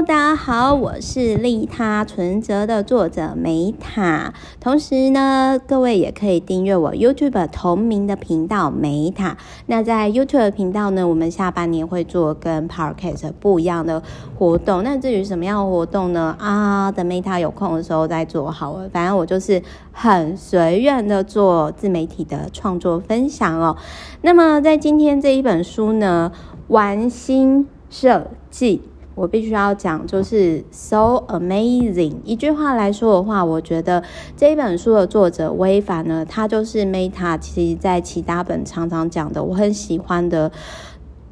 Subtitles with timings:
[0.00, 4.32] 大家好，我是利他存折的作者梅塔。
[4.58, 9.36] 同时呢，各位也可以订阅我 YouTube 同名的频道梅塔。
[9.66, 14.02] 那在 YouTube 频道呢，我们下半年会做跟 Podcast 不一样的
[14.38, 14.82] 活动。
[14.82, 16.34] 那至于什么样的活动呢？
[16.38, 18.88] 啊，等梅塔有空的时候再做好了。
[18.88, 19.62] 反正我就是
[19.92, 23.76] 很随缘的做自媒体的创作分享哦。
[24.22, 26.32] 那么在今天这一本书呢，
[26.68, 28.80] 玩心设计。
[29.20, 32.14] 我必须要讲，就是 so amazing。
[32.24, 34.02] 一句话来说的话，我觉得
[34.34, 40.50] 这一本书的作者威凡呢，他就是 Meta，其实在其他本常常讲的，我很喜欢的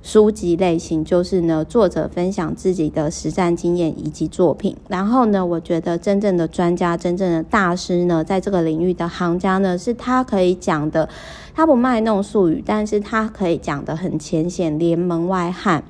[0.02, 4.76] 书籍类型，就是呢，作者分享自己的实战经验以及作品。
[4.88, 11.08] 然后呢，我觉得真正的专家、真正的大师呢，在这个领域的行家呢，是他可以讲的，
[11.54, 15.82] 他不卖弄术语，但是他可以讲得很浅显，连门外汉。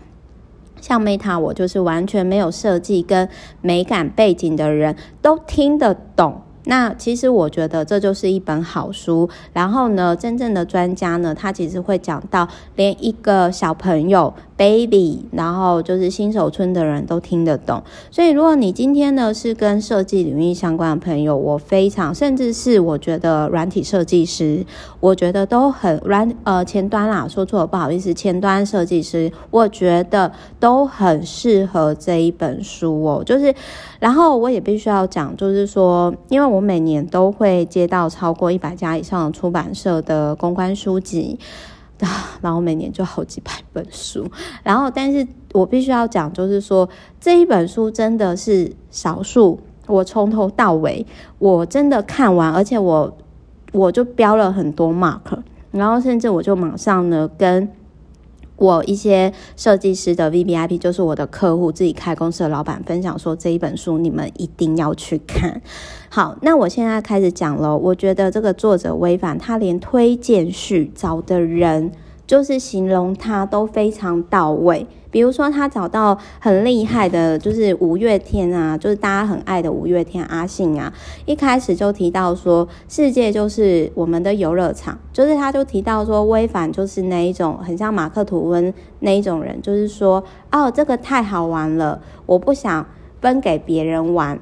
[0.81, 3.29] 像 Meta，我就是完全没有设计跟
[3.61, 6.43] 美感背景的人都听得懂。
[6.69, 9.29] 那其实我觉得这就是一本好书。
[9.53, 14.33] 然后呢，真正的专家呢，他其实会讲到连一个小朋友。
[14.59, 24.67] baby，然后就是新手村的人都听得懂，所以如果你今天呢是跟设计领域相关的朋友，我非常甚至是我觉得软体设计师，
[24.99, 33.23] 我觉得都很软呃前端啦，说错了不好意思，前端设计师，我觉得都很适合这一本书哦。
[33.25, 33.55] 就是，
[34.01, 41.39] 然后我也必须要讲，就是说，因为我我每年都会接到超过一百家以上的出版社的公关书籍。
[42.41, 44.25] 然后每年就好几百本书，
[44.63, 46.89] 然后，但是我必须要讲，就是说
[47.21, 51.05] 这一本书真的是少数，我从头到尾
[51.41, 53.17] 我真的看完，而且我
[53.73, 55.43] 我就标了很多 mark，
[55.73, 57.69] 然后甚至我就马上呢跟。
[58.59, 65.63] 我一些设计师的 VVIP 就是我的客户，自己开公司的老板分享说，这一本书你们一定要去看。
[66.11, 67.77] 好，那我现在开始讲喽。
[67.77, 71.93] 我觉得这个作者违反，他连推荐序找的人，
[72.29, 74.87] 就是形容他都非常到位。
[75.11, 80.93] 比如说，他找到很厉害的，就是五月天啊，就是大家很爱的五月天阿信啊，
[81.25, 90.23] 一开始就提到说，世界就是我们的游乐场，就是他就提到说，微凡就是那一种很像马克吐温那一种人，就是说，
[90.53, 92.87] 哦，这个太好玩了，我不想
[93.23, 94.39] 分给别人玩。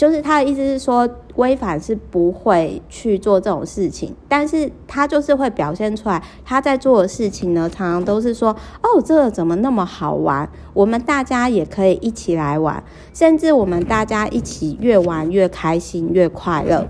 [0.00, 1.06] 就是他的意思是说，
[1.36, 8.48] 微凡是不会去做这种事情，但是他就是会表现出来，他在做的事情呢，常常都是说，
[8.82, 10.48] 哦，这个怎么那么好玩？
[10.72, 16.88] 我们大家也可以一起来玩，甚至我们大家一起越玩越开心，越快乐。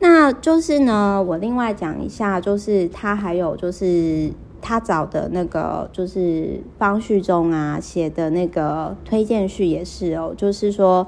[0.00, 11.06] 那就是呢，我另外讲一下，就是他还有就是他找的那个，就是方序中啊写的那个推荐序也是哦，就是说。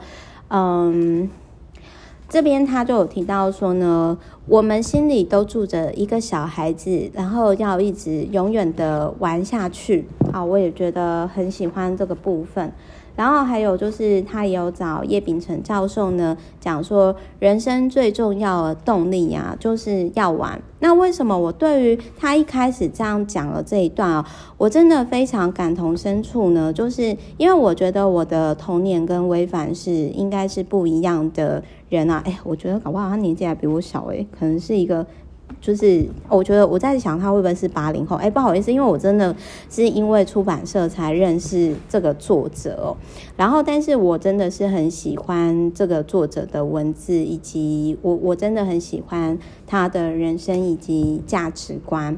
[0.51, 1.31] 嗯，
[2.29, 4.19] 这边他就有提到说呢，
[4.51, 12.73] 我们心里都住着一个小孩子，然后要一直永远的玩下去啊，我也觉得很喜欢这个部分。
[13.15, 20.61] 然后还有就是，他也有找叶秉成教授呢，讲说人生最重要的动力啊，就是要玩。
[20.81, 26.73] 那为什么我对于他一开始这样讲了这一段啊，我真的非常感同身受呢？
[26.73, 32.23] 就是因为我觉得我的童年跟威凡是应该是不一样的人啊。
[32.25, 35.07] 哎，我觉得搞不好他年纪还比我小诶，可能是一个。
[35.61, 38.17] 就是我觉得我在想他会不会是八零后？
[38.17, 39.35] 哎，不好意思，因为我真的
[39.69, 42.97] 是因为出版社才认识这个作者哦。
[43.37, 49.37] 然后，但是我真的是很喜欢这个作者的文字，以及我我真的很喜欢
[49.67, 52.17] 他的人生以及价值观。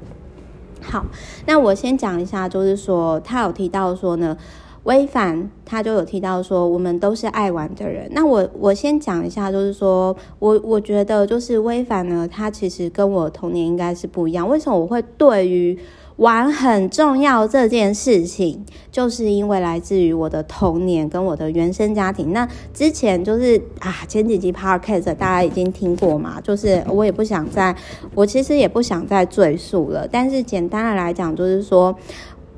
[0.83, 1.07] 好，
[1.47, 4.37] 那我先讲一下，就是说他有提到说呢。
[4.85, 8.09] 威凡他就有提到说，我们都是爱玩的人。
[8.11, 14.49] 那我我先讲一下，就是说我我觉得就是威凡呢，他其实跟我童年应该是不一样。
[14.49, 15.79] 为什么我会对于
[16.17, 22.33] 玩很重要这件事情，就是因为来自于我的童年跟我的原生家庭。
[22.33, 27.75] 那之前就是啊，前几集 Podcast 大家已经听过嘛，就是我也不想再，
[28.17, 30.09] 我其实也不想再赘述了。
[30.11, 31.97] 但是简单的来讲，就是说。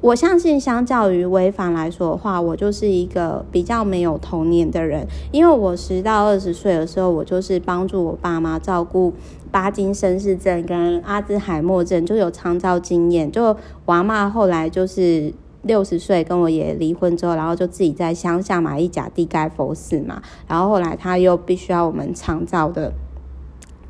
[0.04, 5.06] 我相信，相较于威凡来说的话，我就是一个比较没有童年的人。
[5.32, 9.14] 因为我十到二十岁的时候，我就是帮助我爸妈照顾
[9.50, 13.32] 巴金森氏症跟阿兹海默症，就有长照经验。
[13.32, 13.56] 就
[13.86, 22.92] 我阿嬷后来就是六十岁跟我爷爷离婚之后，然后就自己在乡下买一甲地盖佛寺嘛，然后后来他又必须要我们长照的。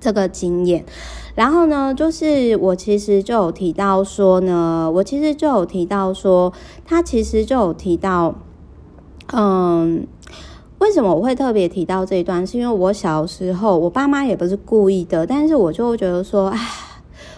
[0.04, 0.84] 这个经验，
[1.34, 6.52] 然后呢，就是我其实就有提到说呢，我其实就有提到说，
[6.84, 8.34] 他其实就有提到，
[9.32, 10.06] 嗯，
[10.78, 12.46] 为什么我会特别提到这一段？
[12.46, 16.60] 是因为我小时候，我爸妈也不是故意的，但是我就会觉得说，哎，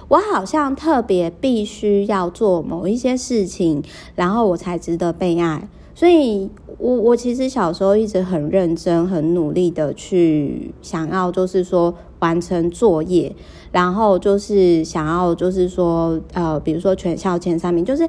[0.09, 3.81] 我好像特别必须要做某一些事情，
[4.17, 5.69] 然后我才值得被爱。
[5.97, 13.35] 所以我我其实小时候一直很认真、很努力的去想要，就是说完成作业，
[13.73, 18.07] 然后就是想要，就是说呃，比如说全校前三名，就是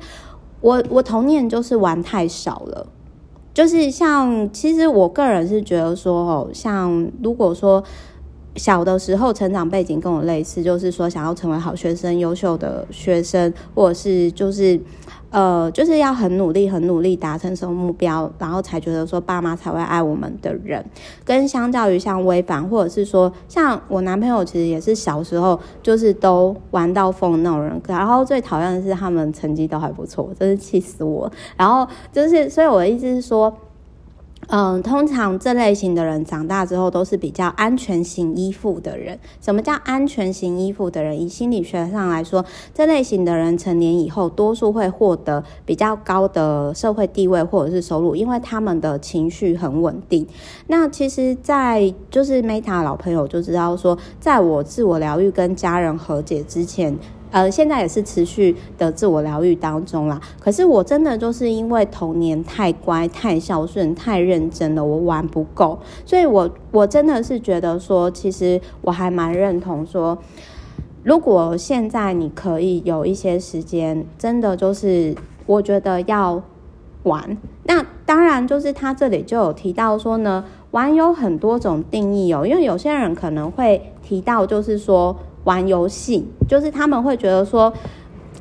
[0.60, 2.88] 我我童年就是玩太少了，
[3.54, 7.82] 就是像其实我个人是觉得说哦，像如果说
[8.58, 14.80] 小的时候成长背景跟我类似，就是说想要成为好学生、优秀的学生，或者是就是。
[15.30, 20.84] 呃，就是要很努力、很努力达成什么目标，然后才觉得说爸妈才会爱我们的人。
[21.26, 27.80] 跟相较于像微凡，或者是说像我男朋友，其实也是小时候就是都玩到疯的那种人。
[27.90, 31.30] 然后最讨厌的是他们成绩都还不错，真是气死我。
[31.58, 33.54] 然后就是，所以我的意思是说。
[34.50, 39.20] 嗯，通常这类型的人长大之后都是比较安全型依附的人。
[39.42, 41.22] 什么叫安全型依附的人？
[41.22, 50.26] 以心理学上来说，这类型的人成年以后，多数会获得比较高的社会地位或者是收入，因为他们的情绪很稳定。
[50.68, 56.98] 那其实，在就是 Meta 老朋友就知道说，在我自我疗愈跟家人和解之前。
[57.30, 60.20] 呃，现在也是持续的自我疗愈当中啦。
[60.40, 70.18] 可是我真的就是因为童年太乖、太孝顺、太认真了，我玩不够，所以我我真的是觉得说，其实我还蛮认同说，
[71.04, 75.14] 如果现在你可以有一些时间，真的就是
[75.46, 76.42] 我觉得要
[77.04, 77.38] 玩。
[77.66, 85.16] 那当然就是他这里就有提到说呢，玩有很多种定义哦，因为有些人可能会提到就是说。
[85.48, 87.72] 玩游戏，就是他们会觉得说，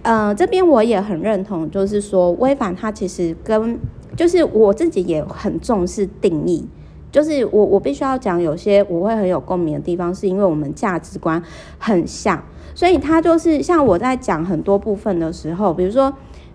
[0.02, 3.78] 呃，这边我也很认同，就是说，微凡他其实跟，
[4.16, 6.66] 就是我自己也很重视定义，
[7.12, 11.40] 就是我我必须要讲，有些我会很有共鸣的地方，是因为我们价值观
[11.78, 12.42] 很像，
[12.74, 16.12] 所以他就是像我在讲很多部分的时候，比如说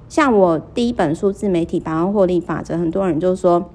[0.09, 3.69] 像我第一本书自媒体百万获利法则，很多人就说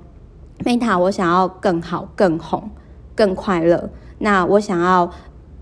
[0.63, 2.69] ，Meta，我想要更好、更红、
[3.15, 3.89] 更快乐，
[4.19, 5.11] 那我想要。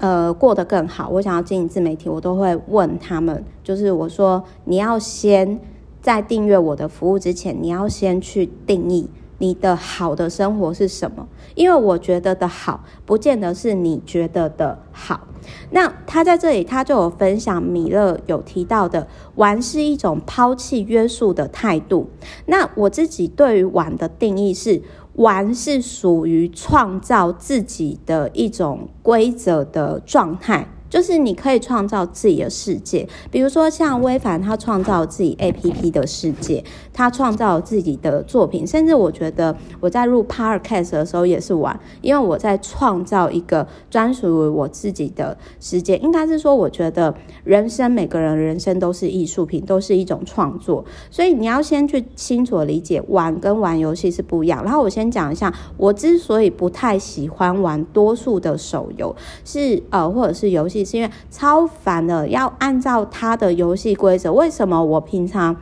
[0.04, 1.08] 呃，过得更好。
[1.08, 5.58] 我想要经营自媒体，我都会问他们，就是我说，你要先
[6.02, 9.08] 在订阅我的服务之前，你要先去定义
[9.38, 11.26] 你的好的生活是什么？
[11.54, 15.26] 因为我觉得的好，不见得是你觉得的好。
[15.70, 22.10] 那他在这里，他就有分享，米勒有提到的，玩是一种抛弃约束的态度。
[22.44, 24.82] 那我自己对于玩的定义是。
[25.16, 30.68] 玩是属于创造自己的一种规则的状态。
[30.90, 36.62] 就是你可以创造自己的世界，比如说像微凡，他创造自己 APP 的世界，
[36.94, 45.96] 他创造自己的作品，甚至我觉得我在录 Podcast 的时候也是玩，因为我在创造一个专属于我自己的世界。
[45.98, 47.12] 应该是说，我觉得
[47.42, 54.62] 人生每个人人生都是艺术品，都是一种创作，所以你要先去清楚理解玩跟玩游戏是不一样。
[54.62, 59.14] 然后我先讲一下，我之所以不太喜欢玩多数的手游，
[59.44, 60.84] 是呃或者是游戏。
[60.84, 64.32] 是因为超烦的，要按照他的游戏规则。
[64.32, 65.56] 为什么我平常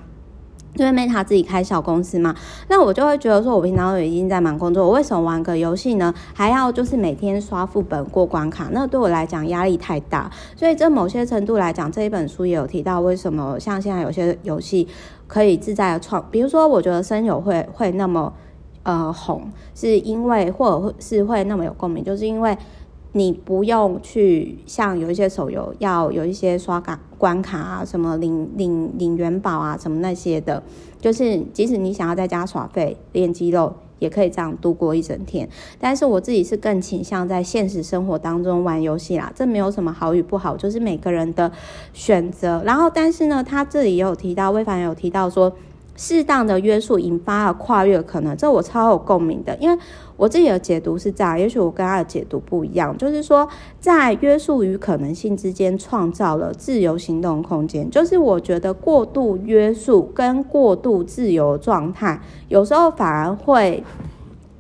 [0.76, 2.34] 因为 Meta 自己开小公司嘛，
[2.68, 6.14] 那我就会觉得说，我平常都已经在忙工作，我为什么玩个游戏呢？
[6.32, 10.30] 还要就是每天刷副本过关卡，那对我来讲压力太大。
[10.56, 14.88] 所以这某些程度来讲，这一本书也有提到，为什么像现在有些游戏
[15.26, 18.32] 可以自在的创，比如说我觉得声友会会那么
[18.82, 22.56] 呃红，是因为或者是会那么有共鸣，就是因为。
[23.12, 30.62] 你不用去像有一些手游要有一些刷卡关卡啊，什么领领领元宝啊，什么那些的，
[31.00, 35.48] 就是即使你想要在家耍废练肌肉，也可以这样度过一整天。
[35.78, 41.52] 但是我自己是更倾向在现实生活当中玩游戏啦，这没有什么好与不好，就是每个人的
[41.92, 42.62] 选择。
[42.64, 45.52] 然后，但是呢，他这里也有提到，魏凡有提到说。
[45.94, 49.78] 适当的约束引发了跨越可能，这我超有共鸣的，因为
[50.16, 53.46] 我自己的解读是这样，也许我跟他的解读不一样，就是说
[53.78, 57.88] 在约束与可能性之间创造了自由行动空间。
[57.90, 63.84] 就是我觉得过度约束跟过度自由状态，有时候反而会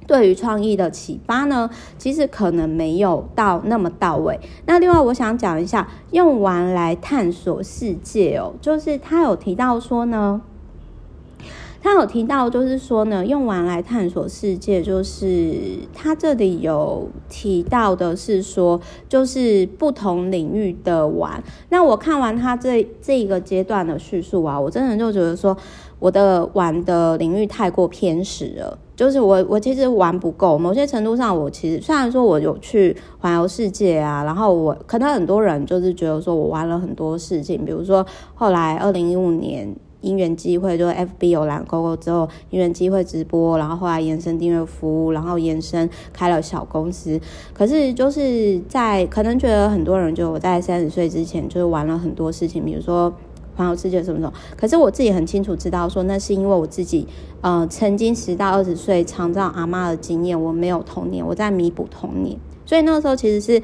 [0.06, 4.38] 对于创意的启发呢，其实可能没有到那么到位。
[4.66, 10.42] 那另外我想讲一下，用玩来探索世界哦，就是他有提到说呢。
[11.82, 15.52] 他有提到，就是说呢，用玩来探索世界，就是
[15.92, 21.42] 他这里有提到的是说，就是不同领域的玩。
[21.70, 25.56] 那我看完他这这一个阶段的叙述啊，我真的就觉得说，
[25.98, 28.78] 我的玩的领域太过偏食了。
[28.94, 30.56] 就是我，我其实玩不够。
[30.56, 47.18] 某些程度上，我其实虽然说我有去环游世界啊，然后我可能很多人就是觉得说我玩了很多事情，比如说后来二零一五年因缘机会，就 FB 有蓝勾勾之后，因缘机会直播，然后后来延伸订阅服务，然后延伸开了小公司。
[47.54, 53.10] 可是就是在可能觉得很多人就我在三十岁之前就是玩了很多事情，比如说。
[53.54, 57.06] 环游世界什么什么，可是我自己很清楚知道，说那是因为我自己，
[57.42, 63.62] 呃，曾经十到二十岁长照阿嬷的经验，我没有童年，我在弥补童年，所以那个时候其实是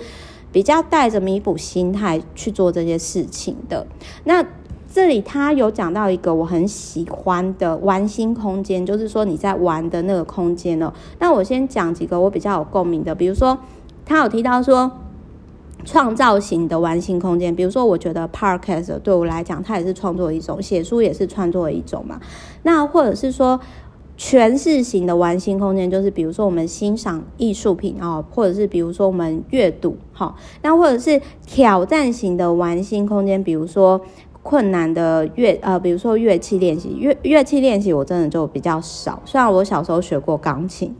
[0.52, 3.86] 比较带着弥补心态去做这些事情的。
[4.24, 4.44] 那
[4.92, 10.92] 这里他有讲到一个我很喜欢的玩心空间，就是说你在玩的那个空间哦。
[11.18, 13.58] 那我先讲几个我比较有共鸣的，比如说
[14.04, 14.90] 他有提到说。
[15.84, 22.20] 创造型的玩心空间，比如说，我觉得 Podcast 对我来讲，它也是创作一种；写书也是创作一种嘛。
[22.64, 23.58] 那或者是说，
[24.18, 30.34] 诠释型的玩心空间，就是比如说我们欣赏艺术品啊，或者是比如说我们阅读，哈。
[30.62, 34.00] 那或者是挑战型的玩心空间，比如说
[34.42, 40.94] 困难的乐呃，比如说乐器练习，乐乐器练习我真的就比较少，虽然我小时候学过钢琴。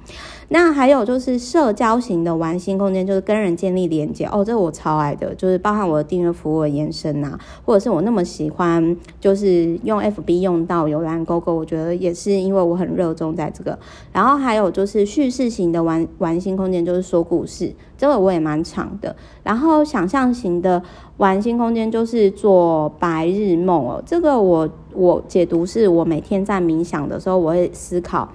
[0.50, 13.78] 那还有就是社交型的玩心空间，就是跟人建立连接哦，这个我超爱的，就是包含我的订阅服务的延伸呐，或者是我那么喜欢，就是用 FB 用到有蓝勾勾，我觉得也是因为我很热衷在这个。
[14.10, 19.14] 然后还有就是叙事型的玩玩心空间，就是说故事，这个我也蛮长的。
[19.42, 20.82] 然后想象型的
[21.18, 28.26] 玩心空间就是做白日梦哦，这个我我解读是我每天在冥想的时候，我会思考。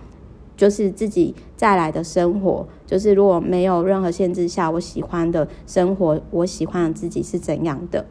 [0.63, 8.05] 就是自己再来的生活，就是如果没有任何限制下，我喜欢的生活，我喜欢的自己是怎样的。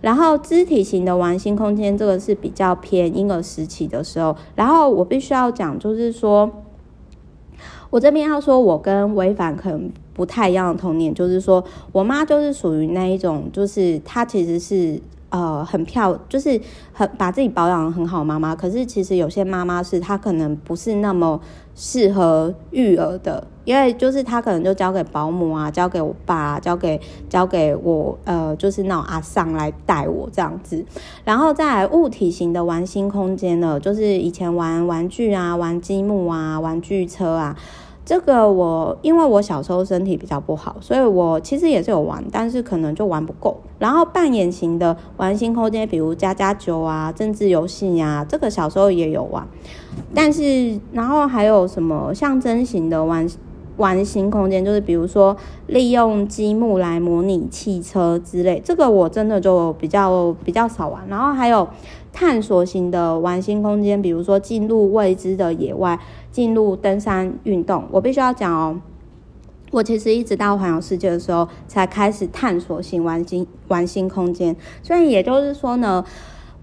[0.00, 4.34] 然后肢体型的玩心空间，这个是比较偏婴儿时期的时候。
[4.54, 6.50] 然后我必须要讲，就是说，
[7.90, 11.62] 我这边要说，我跟微凡可能不太一样的童年，就是说
[11.92, 14.98] 我妈就是属于那一种，就是她其实是。
[15.30, 16.60] 呃，很漂，就是
[16.92, 18.54] 很把自己保养得很好，妈妈。
[18.54, 21.38] 可是其实有些妈妈是她可能不是那么
[21.74, 30.82] 适合育儿的，因为就是她可能就交给保姆啊，交给我爸，交给交给我，呃，就是那种阿桑来带我这样子。
[31.24, 37.54] 然后再来物体型的玩心空间呢，就是以前玩玩具啊，玩积木啊，玩具车啊。
[38.08, 43.54] 这个我因为我小时候身体比较不好，所以我其实也是有玩，但是可能就玩不够。
[43.78, 49.46] 然后扮演型的玩星空间，比如家家酒啊、政治游戏呀，这个小时候也有玩。
[50.14, 53.28] 但是然后还有什么象征型的玩
[53.78, 55.34] 玩心空间，就是比如说
[55.66, 61.08] 利用积木来模拟汽车之类，这个我真的就比较比较少玩。
[61.08, 61.66] 然后还有
[62.12, 65.98] 探索型的玩心空间，比如说进入未知的野外。
[66.30, 68.80] 进入登山运动，我必须要讲哦。
[69.72, 74.54] 我其实一直到环游世界的时候，才开始探索型玩心玩心空间。
[74.80, 76.04] 所以也就是说呢，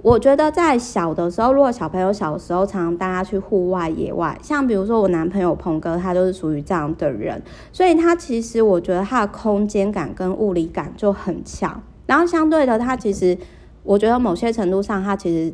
[0.05, 7.41] 我觉得在小的时候，如果小朋友小的时候常常带他去户外野外，像比如说我男朋友鹏哥，他就是属于这样的人，
[7.73, 11.81] 所以他其实我觉得他的空间感跟物理感就很强。
[12.05, 13.35] 然后相对的，他其实
[13.81, 15.51] 我觉得某些程度上，他其实。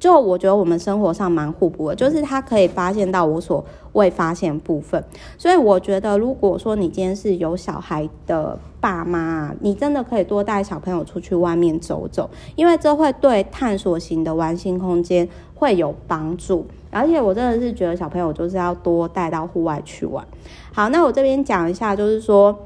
[0.00, 5.04] 就我觉得我们生活上蛮互补的，就是他可以发现到我所未发现部分，
[5.36, 16.66] 所以我觉得如果说你今天是有小孩的爸妈，你真的可以多带小朋友出去外面走走，因为这会对探索型的玩心空间会有帮助。
[16.90, 20.26] 而且我真的是觉得小朋友就是要多带到户外去玩。
[20.72, 22.58] 好，那我这边讲一下，就是说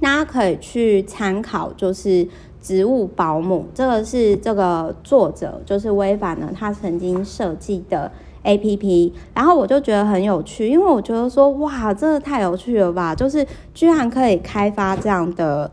[0.00, 2.26] 大家可以去参考，就是。
[2.60, 8.10] 植物保姆，这个是这个作者就是微凡呢，他曾经设计的
[8.44, 15.70] APP，然后我就觉得很有趣，因为我觉得说哇，真的太有趣了吧，就是居然可以开发这样的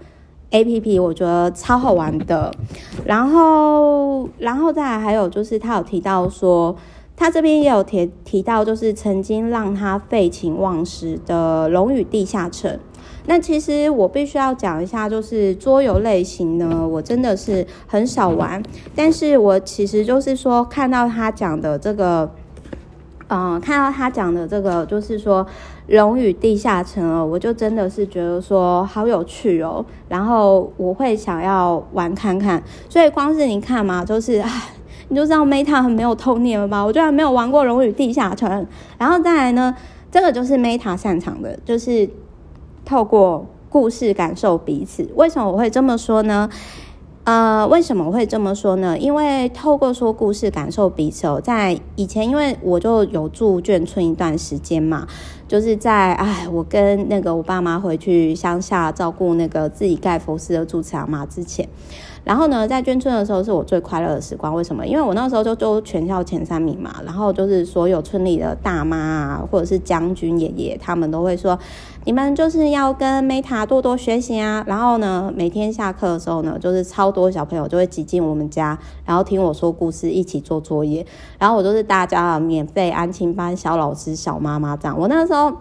[0.51, 2.53] APP，我觉得超好玩的。
[3.05, 6.75] 然后，然后再来还有就是他有提到说，
[7.15, 12.79] 他这边也有提提到，就是曾经让他废寝忘食的龙与地下城。
[13.29, 18.63] 那其实我必须要讲一下，就是桌游类型呢，我真的是很少玩。
[18.95, 22.31] 但是我其实就是说，看到他讲的这个，
[23.27, 25.45] 嗯、看到他讲的这个，就是说
[25.95, 29.85] 《龙与地下城》哦，我就真的是觉得说好有趣哦。
[30.07, 32.63] 然后我会想要玩看看。
[32.87, 34.49] 所以光是你看嘛，就是唉，
[35.09, 36.81] 你就知道 Meta 很没有童年了吧？
[36.81, 38.49] 我居然没有玩过《龙与地下城》。
[38.97, 39.75] 然后再来呢，
[40.09, 42.09] 这个就是 Meta 擅长的，就是。
[42.87, 46.49] 透过故事感受彼此，为什么我会这么说呢？
[47.25, 48.97] 呃，为什么会这么说呢？
[48.97, 55.05] 因为透过说故事感受彼此哦，在以前，因为我就有住眷村一段时间嘛，
[55.49, 61.67] 就是在哎，我跟那个我爸妈回去乡下照顾那个自己盖佛寺的住持阿妈之前。
[62.27, 64.53] 然后呢，在眷村的时候是我最快乐的时光。
[64.53, 64.85] 为什么？
[64.85, 66.95] 因为我那时候就都全校前三名嘛。
[67.05, 71.57] 然后就是所有村里的大妈啊，或者是将军爷爷，他们都会说
[72.03, 81.05] ：“你们就是要跟 Meta 多多学习啊。”然后呢，每天下课的时候呢，就是超多小朋友就会挤进我们家，然后听我说故事，一起做作业。
[81.39, 84.99] 然后我都是大家的免费安亲班小老师、小妈妈这样。
[84.99, 85.53] 我那时候。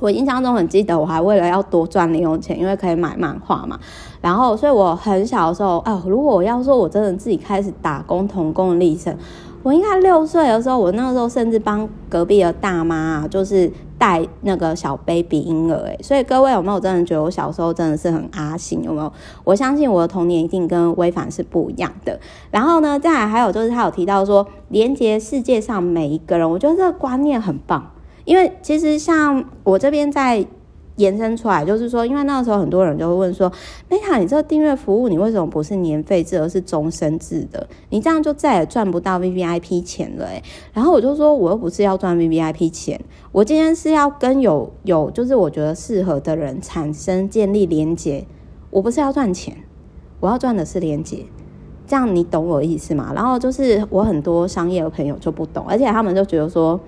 [0.00, 3.78] 我印象中很记得，我还为了要多赚零用钱，因为可以买漫画嘛。
[4.20, 9.16] 然后，所以我很小的时候，哦，如果我要说我真的自己开始打工童工的历程，
[9.62, 15.86] 我应该六岁的时候，我那个时候甚至帮隔壁的大妈啊，就是带那个小 baby 婴儿。
[15.88, 18.82] 哎，所以各位有没有真的觉得我小时候真的是很阿信？
[18.82, 19.12] 有没有？
[19.44, 22.18] 我相信我的童年一定跟微凡是不一样的。
[22.50, 27.90] 然后呢，再来还有就是他有提到说，连接世界上每一个人，我觉得这个观念很棒。
[28.28, 30.46] 因为其实像我这边在
[30.96, 33.50] 延伸出来，就是说，因为那个时候很多人就会问说
[33.88, 37.66] ，Meta，你这个订阅服务，你为什么不是年费制，而是终身制的？
[37.88, 40.42] 你这样就再也赚不到 VVIP 钱了诶。
[40.74, 43.00] 然后我就说，我又不是要赚 VVIP 钱，
[43.32, 48.26] 我今天是要跟有有就是我觉得适合的人产生建立连接，
[48.68, 49.56] 我不是要赚钱，
[50.20, 51.24] 我要赚的是连接。
[51.86, 53.10] 这样你懂我的意思吗？
[53.14, 56.78] 然后就是我很多商业的朋友就不懂，而且他们就觉得说。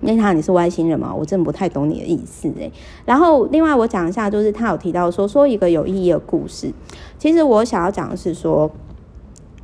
[0.00, 1.14] 那他你是外星人吗？
[1.14, 2.70] 我真的不太懂你的意思诶。
[3.04, 6.72] 然后另外我讲一下，就是他有提到说说一个有意义的故事。
[7.18, 8.70] 其实我想要讲的是说，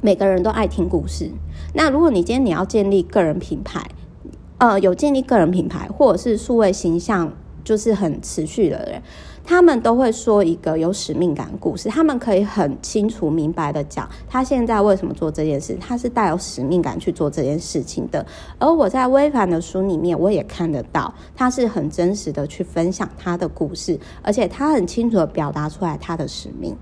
[0.00, 1.30] 每个人都爱听故事。
[1.74, 3.84] 那如果你今天你要建立个人品牌，
[4.58, 7.32] 呃，有建立个人品牌或者是数位形象，
[7.62, 9.02] 就是很持续的人。
[9.44, 18.24] 他们都会说一个有使命感故事，他们可以很清楚明白的讲他现在为什么做这件事，他是带有使命感去做这件事情的。
[18.58, 26.76] 而我在微凡的书里面，我也看得到他是很真实的去分享他的故事，而且他很清楚的表达出来他的使命。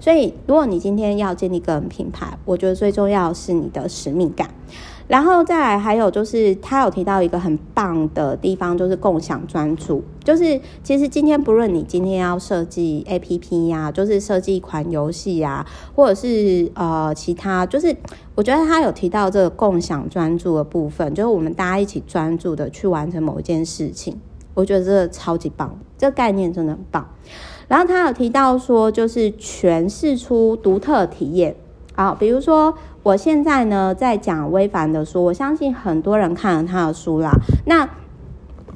[0.00, 4.48] 所以，如果你今天要建立个人品牌，我觉得最重要是你的使命感。
[5.08, 10.04] 然后再来，还有就是他有提到一个很棒的地方，就是共享专注。
[10.22, 15.66] 就是其实今天不论你今天要设计 APP 呀，就是设计一款游戏呀，
[15.96, 17.96] 或者是呃其他，就是
[18.34, 24.20] 我觉得他有提到这个共享专注的部分，就是我们大家一起专注的去完成某一件事情。
[24.52, 27.08] 我觉得这个超级棒，这个概念真的很棒。
[27.66, 31.56] 然后他有提到说，就是诠释出独特体验。
[31.94, 32.72] 啊，比如说
[33.08, 37.32] 我现在呢在讲微凡的书，我相信很多人看了他的书啦。
[37.64, 37.88] 那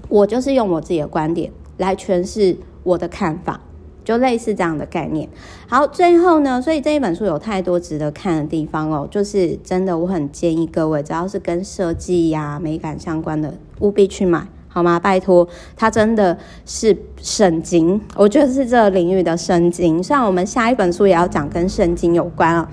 [0.09, 3.61] 我就是用我自己的观点来诠释我的看法，
[4.03, 5.29] 就类似这样的概念。
[5.69, 14.47] 好，最后呢，所以这一本书有太多值得看的地方哦，就是真的我很建议各位，只要是跟设计呀、美感相关的，务必去买。
[14.73, 14.99] 好吗？
[14.99, 20.03] 拜托，它真的是圣经，我觉得是这个领域的圣经。
[20.03, 22.67] 虽然我们下一本书也要讲跟圣经有关啊。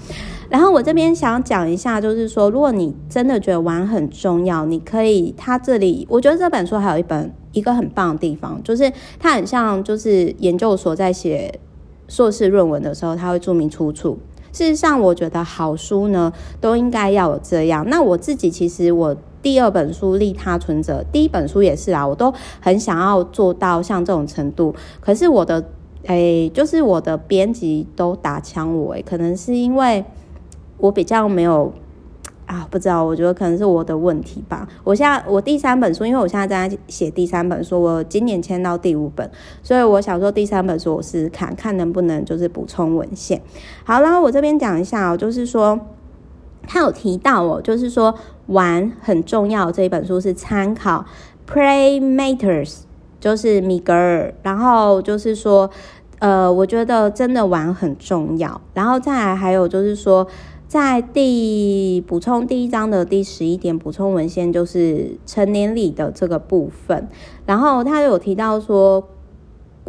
[0.49, 11.53] 然后我这边想讲一下，就是说，如果你真的觉得玩很重要，你可以，它这里我觉得这本书还有一本一个很棒的地方，就是它很像就是研究所在写
[12.07, 14.17] 硕士论文的时候，它会注明出处。
[14.51, 16.31] 事实上，我觉得好书呢
[16.61, 17.85] 都应该要有这样。
[17.89, 19.15] 那我自己其实我。
[19.41, 24.75] 第二本书利他存折，第一本书也是啊，我都很想要做到像这种程度。
[24.99, 25.61] 可是我的，
[26.05, 30.03] 哎、欸，就是我的编辑都打枪我，哎，可能是因为
[30.77, 31.71] 我比较没有
[32.45, 34.67] 啊，不知道，我觉得可能是我的问题吧。
[34.83, 39.29] 我现在我第三本书，因为我现在在写第三本书，我今年签到第五本，
[39.63, 43.41] 所以我想说第三本书我试试看看能不能就是补充文献。
[43.85, 45.79] 好，然后我这边讲一下哦，就是说。
[46.71, 48.13] 他有提到哦，就是说
[48.45, 49.71] 玩很重要。
[49.71, 51.03] 这一本书是参考
[51.51, 52.69] 《Play Matters》，
[53.19, 54.31] 就是米格尔。
[54.43, 55.67] 然后就是说，
[56.19, 58.61] 呃，我觉得真的玩很重要。
[58.75, 60.27] 然后再来还有就是说，
[60.67, 67.07] 在第补充第一章的第十一点补充文献，就是成年礼的这个部分。
[67.47, 69.09] 然后他有提到说，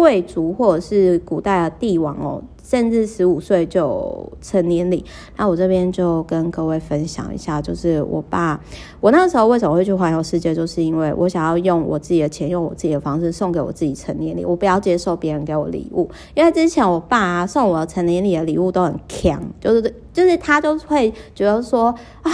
[0.01, 2.43] 贵族或者是古代的帝王哦。
[2.63, 5.05] 甚至十五岁就成年礼，
[5.37, 8.61] 那我这边就跟各位分享一下，就是我爸，
[9.01, 22.31] 我那时候为什么会去环游世界，就是因为我想要用我自己的钱，用我自己的方式送给我自己成年礼，我不要接受别人给我礼物，因为之前我爸，送我成年礼的礼物都很强，就是就是他就会觉得说啊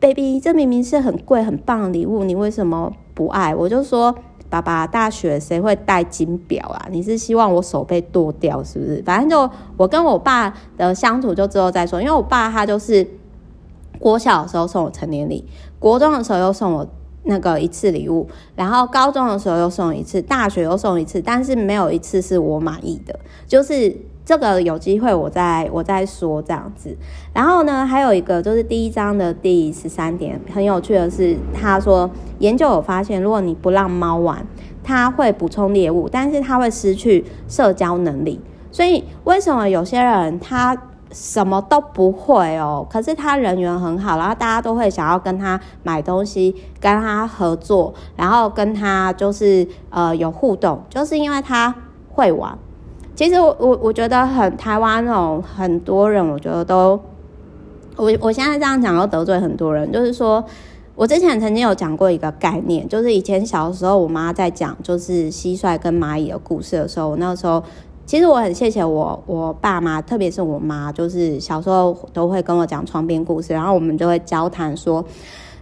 [0.00, 3.54] ，baby，这明明是很贵很棒的礼物，你为什么不爱？
[3.54, 4.14] 我就说。
[4.50, 6.88] 爸爸大学谁会戴金表啊？
[6.90, 9.02] 你是希望我手被剁掉是不是？
[9.04, 13.06] 反正就我跟我爸的相处就之后再说，因为我爸他就是
[13.98, 15.44] 国小的时候送我成年礼，
[15.78, 16.86] 国中的时候又送我
[17.24, 23.96] 那个一次礼物，然后高中的时候又送一次，大学又送一次，但是没有一次是我满意的，就是。
[24.28, 26.94] 这个有机会我再我再说这样子，
[27.32, 34.46] 然后呢，还有一个就是第一章的第十三点很有趣的是，他说研究有发现，如果你不让猫玩，
[34.84, 38.38] 它会补充猎物，但是它会失去社交能力。
[38.70, 40.76] 所以为什么有些人他
[41.10, 51.74] 什么都不会哦，可是他人缘很好，然后大家都会想要跟他买东西，跟他合作，然后跟他就是呃有互动，就是因为他
[52.10, 52.58] 会玩。
[53.18, 56.90] 其实我我我觉得很台湾那种很多人，我觉得都
[57.96, 60.44] 我我现在这样讲要得罪很多人，就是说
[60.94, 67.60] 我之前曾经有讲过一个概念，就是以前小的时候我妈在讲就是蟋蟀跟蚂蚁的故事的时候，我那个时候
[68.06, 75.04] 其实我很谢谢我我爸妈，特别是我妈，就是小时候都会跟我讲床边故事，然后我们就会交谈说。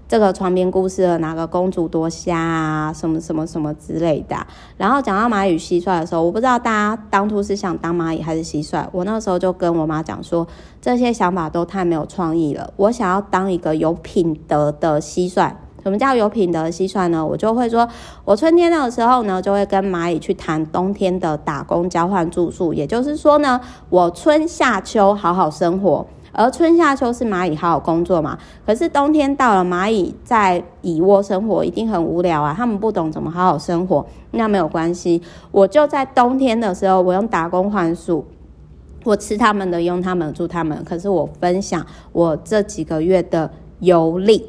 [0.08, 2.92] 这个床边故事的哪个公主多瞎啊？
[2.92, 4.36] 什么什么什么之类的。
[4.76, 8.86] 然后讲到蚂蚁蟋蟀的时候，我不知道大家当初是想当蚂蚁还是蟋蟀。
[8.92, 10.46] 我那时候就跟我妈讲说，
[10.80, 12.72] 这些想法都太没有创意了。
[12.76, 15.52] 我想要当一个有品德的蟋蟀。
[15.82, 17.24] 什么叫有品德的蟋蟀呢？
[17.24, 17.88] 我就会说，
[18.24, 22.74] 我春天的时候呢，就会跟蚂蚁去谈冬天的打工交换住宿。
[22.74, 26.04] 也就是说呢，我春夏秋好好生活。
[26.38, 38.22] 而春夏秋是蚂蚁好好工作嘛，可是冬天到了，蚂蚁在蚁窝生活一定很无聊啊，他们不懂怎么好好生活，那没有关系，我就在冬天的时候，我用打工换宿，
[39.04, 44.44] 我吃他们的，用他们住他们，可是我分享我这几个月的游历，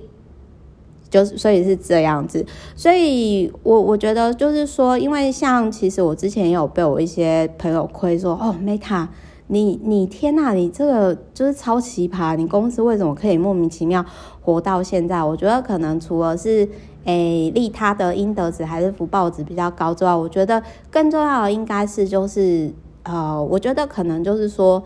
[1.10, 2.46] 就是所以是这样子，
[2.76, 9.08] 所以我我觉得就是说，因为像其实我之前也有被我一些朋友亏说，哦，Meta。
[9.50, 12.36] 你你天呐，你这个就是超奇葩！
[12.36, 14.06] 你公司为什么可以莫名其妙
[14.42, 15.24] 活到现在？
[15.24, 16.68] 我觉得可能除了是
[17.06, 22.70] 诶利他的阴德值还是福报值比较高之外，我觉得更重要的应该是就是
[23.04, 24.84] 呃，我觉得可能就是说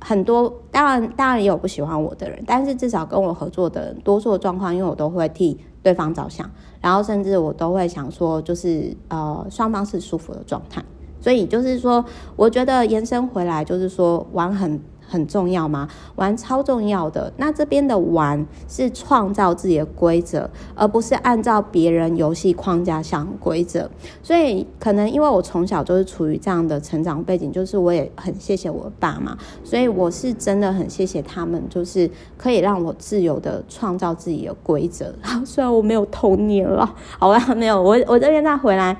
[0.00, 6.50] 很多，当然当然也有不喜欢我的人，但是至少跟我合作的人多数状况，因为我都会替对方着想，
[6.82, 10.84] 然后甚至我都会想说，就是呃双方是舒服的状态。
[11.22, 12.04] 所以就是说，
[12.34, 15.86] 我觉得延伸回来就是说，玩很很重要吗？
[16.16, 17.32] 玩超重要的。
[17.36, 23.88] 那这边的玩是创造自己的规则，而不是按照别人游戏框架想规则。
[24.22, 35.14] 所以可能因为我从小就是处于这样的成长背景，就是我也很谢谢我爸妈，所以我是真的很谢谢他们，就是可以让我自由的创造自己的规则。
[35.46, 38.96] 虽然我没有童年了，好吧，没有，我我这边再回来。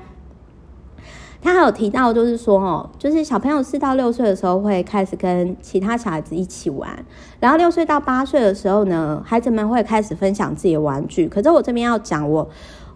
[1.43, 7.05] 他还有提到，就是说，哦，就是小朋友四到六岁的时候会开始跟其他小孩子一起玩，
[7.41, 11.27] 然后六岁到八岁的时候呢，孩子们会开始分享自己的玩具。
[11.27, 12.49] 可是我这边要讲，我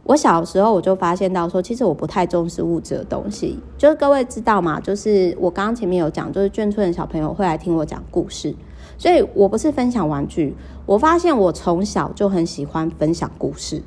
[0.03, 3.59] 我小时候我就发现到说，其实我不太重视物质的东西。
[3.77, 4.79] 就是各位知道吗？
[4.79, 8.55] 就是我刚刚前面有讲，就是眷村的小朋友会来听我讲故事，
[8.97, 10.55] 所以我不是分享玩具。
[10.85, 13.83] 我发现我从小就很喜欢分享故事。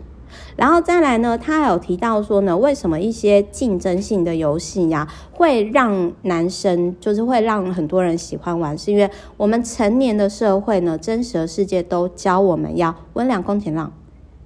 [0.61, 13.91] 然后再来呢，他有提到说呢，为什么一些竞争性的游戏呀，会让男生就是会让很多人喜欢玩，是因为我们成年的社会呢，真实的世界都教我们要温良恭俭让，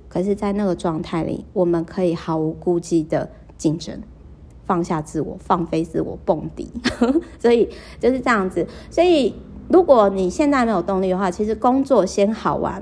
[0.09, 4.01] 可是，在那个状态里，我们可以毫无顾忌的竞争，
[4.65, 6.71] 放下自我，放飞自我，蹦迪，
[7.43, 8.65] 所以就是这样子。
[8.89, 9.35] 所以，
[9.67, 12.81] 如果你现在没有动力的话，其实工作先好玩。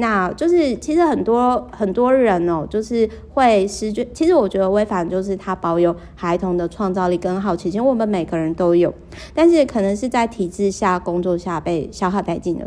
[0.00, 4.08] 那就是其实很多很多人哦，就是会失去。
[4.14, 8.94] 其实我觉得微凡就是他保有孩童的创造力跟好奇心，我们每个人都有，
[9.34, 12.66] 但是可能是在体制下工作下被消耗殆尽了。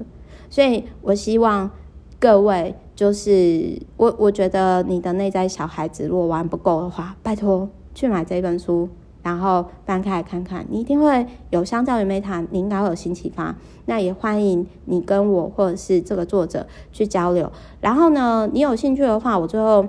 [0.50, 1.72] 所以我希望
[2.20, 8.89] 各位，就是我我觉得你的内在小孩子如果玩不够的话，拜托去买这本书。
[9.24, 13.56] 然后翻开来看看，你一定会有相较于 Meta，你应该会有新启发。
[13.86, 17.52] 那也欢迎你跟我或者是这个作者去交流。
[17.80, 19.86] 然后呢，你有兴趣的话，我最后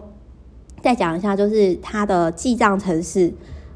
[0.83, 3.33] 再讲一下，就是它的记账程式。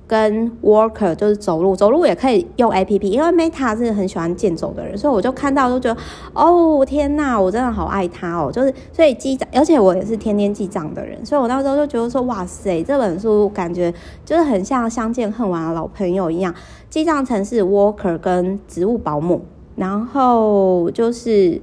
[0.07, 6.01] 跟 Walker 就是走路，走路也可以用 APP，因为 Meta 是很喜欢健走的人，所以我就看到就觉得，
[6.33, 13.93] 哦天呐，我真的好爱他哦，就是所以记账，而且我也是天天记账的人，所以我那时候就觉得说，哇塞，这本书感觉
[14.25, 16.55] 就是很像相见恨晚的老朋友一样。
[16.89, 19.43] 记账城市 Walker 跟植物保姆，
[19.75, 21.61] 然后就是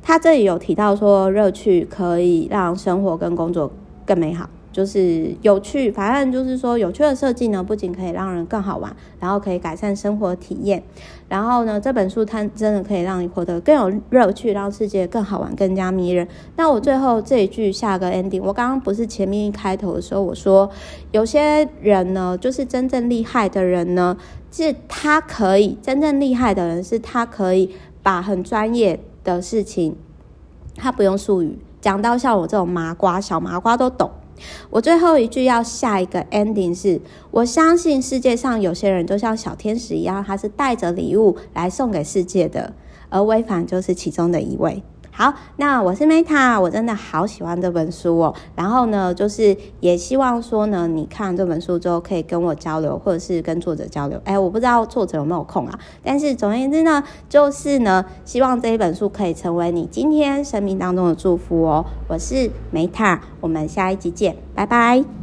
[0.00, 3.70] 他这里有提到说，乐趣可以让生活跟工作
[4.06, 4.48] 更美好。
[4.70, 10.82] 就是有趣，反正就是说有趣的设计呢，不仅可以让人更好玩，然后可以改善生活体验。
[11.28, 16.26] 然后呢，这本书它真的可以让你活得更有乐趣，让世界更好玩，更加迷人。
[16.56, 20.70] 那我最后这一句下个 ending，我刚刚不是前面一开头的时候我说，
[21.12, 24.16] 有些人呢，就是真正厉害的人呢，
[24.50, 29.96] 是他可以真正厉害的人是他可以把很专业的事情，
[30.76, 34.10] 他不用术语讲到像我这种麻瓜小麻瓜都懂。
[34.70, 42.74] 我最后一句要下一个 ending 是，我相信世界上有些人就像小天使一样，他是带着礼物来送给世界的，
[43.08, 44.82] 而微凡就是其中的一位。
[45.18, 48.32] 好，那我是 Meta，我真的好喜欢这本书哦。
[48.54, 54.20] 然后呢，就是也希望说呢，你看这本书之后可以跟我交流，或者是跟作者交流。
[54.22, 55.76] 哎，我不知道作者有没有空啊。
[56.04, 61.84] 但是总而言之呢，就是呢，希望这一本书可以成为你今天生命当中的祝福哦。
[62.06, 65.18] 我是 Meta，我们下一集见，拜拜。